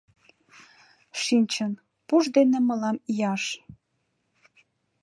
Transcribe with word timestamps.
Шинчын, 1.23 1.71
пуш 2.07 2.23
дене 2.35 2.57
мылам 2.67 2.97
ияш. 3.11 3.43